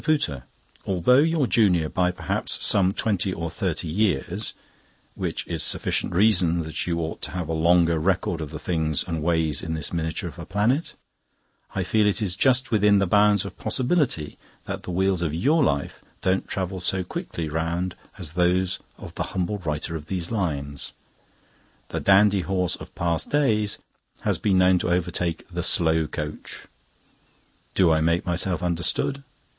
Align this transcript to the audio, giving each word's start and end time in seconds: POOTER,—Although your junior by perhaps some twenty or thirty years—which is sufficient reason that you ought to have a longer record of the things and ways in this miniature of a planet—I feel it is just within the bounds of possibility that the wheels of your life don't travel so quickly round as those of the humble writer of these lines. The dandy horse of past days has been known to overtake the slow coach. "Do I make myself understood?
POOTER,—Although 0.03 1.19
your 1.19 1.45
junior 1.45 1.87
by 1.87 2.09
perhaps 2.09 2.57
some 2.65 2.91
twenty 2.91 3.31
or 3.31 3.51
thirty 3.51 3.87
years—which 3.87 5.45
is 5.45 5.61
sufficient 5.61 6.15
reason 6.15 6.61
that 6.63 6.87
you 6.87 6.99
ought 6.99 7.21
to 7.21 7.29
have 7.29 7.47
a 7.47 7.53
longer 7.53 7.99
record 7.99 8.41
of 8.41 8.49
the 8.49 8.57
things 8.57 9.03
and 9.07 9.21
ways 9.21 9.61
in 9.61 9.75
this 9.75 9.93
miniature 9.93 10.27
of 10.27 10.39
a 10.39 10.45
planet—I 10.47 11.83
feel 11.83 12.07
it 12.07 12.19
is 12.19 12.35
just 12.35 12.71
within 12.71 12.97
the 12.97 13.05
bounds 13.05 13.45
of 13.45 13.59
possibility 13.59 14.39
that 14.65 14.81
the 14.81 14.89
wheels 14.89 15.21
of 15.21 15.35
your 15.35 15.63
life 15.63 16.01
don't 16.21 16.47
travel 16.47 16.79
so 16.79 17.03
quickly 17.03 17.47
round 17.47 17.93
as 18.17 18.33
those 18.33 18.79
of 18.97 19.13
the 19.13 19.21
humble 19.37 19.59
writer 19.59 19.95
of 19.95 20.07
these 20.07 20.31
lines. 20.31 20.93
The 21.89 21.99
dandy 21.99 22.41
horse 22.41 22.75
of 22.75 22.95
past 22.95 23.29
days 23.29 23.77
has 24.21 24.39
been 24.39 24.57
known 24.57 24.79
to 24.79 24.89
overtake 24.89 25.47
the 25.47 25.61
slow 25.61 26.07
coach. 26.07 26.63
"Do 27.75 27.91
I 27.91 28.01
make 28.01 28.25
myself 28.25 28.63
understood? 28.63 29.23